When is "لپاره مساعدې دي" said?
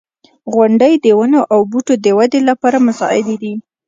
2.49-3.53